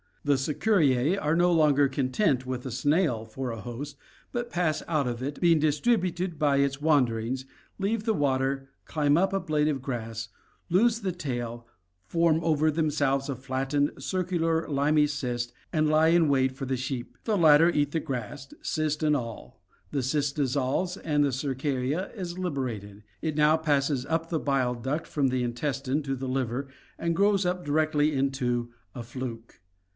The 0.23 0.37
cercariae 0.37 1.15
are 1.19 1.35
no 1.35 1.51
longer 1.51 1.87
content 1.87 2.45
with 2.45 2.61
the 2.61 2.71
snail 2.71 3.25
for 3.25 3.49
a 3.51 3.61
host, 3.61 3.97
but 4.31 4.49
pass 4.51 4.81
out 4.87 5.07
of 5.07 5.21
it, 5.21 5.39
being 5.39 5.59
distributed 5.59 6.37
by 6.39 6.57
its 6.57 6.79
wanderings, 6.81 7.45
leave 7.79 8.03
the 8.03 8.13
water, 8.13 8.69
climb 8.85 9.15
up 9.17 9.31
a 9.33 9.39
blade 9.39 9.67
of 9.67 9.81
grass, 9.81 10.29
lose 10.69 11.01
the 11.01 11.11
tail, 11.11 11.67
form 12.05 12.39
over 12.43 12.69
themselves 12.69 13.29
a 13.29 13.35
flattened, 13.35 13.91
circular, 13.97 14.67
limy 14.67 15.05
cyst 15.07 15.53
and 15.73 15.89
lie 15.89 16.09
in 16.09 16.29
wait 16.29 16.51
for 16.55 16.65
the 16.65 16.77
sheep. 16.77 17.17
The 17.23 17.37
latter 17.37 17.69
eat 17.71 17.91
the 17.91 17.99
grass, 17.99 18.51
cyst 18.61 19.01
and 19.01 19.15
all, 19.15 19.61
the 19.91 20.03
cyst 20.03 20.35
dissolves 20.35 20.97
and 20.97 21.23
the 21.23 21.31
cercaria 21.31 22.11
is 22.15 22.37
liberated. 22.39 23.03
It 23.23 23.35
now 23.35 23.57
passes 23.57 24.05
up 24.07 24.29
the 24.29 24.39
bile 24.39 24.75
duct 24.75 25.05
from 25.07 25.27
the 25.27 25.43
intestine 25.43 26.01
to 26.03 26.15
the 26.15 26.27
liver 26.27 26.67
and 26.99 27.15
grows 27.15 27.43
up 27.45 27.63
directly 27.65 28.13
into 28.15 28.71
a 28.95 29.01
fluke. 29.01 29.59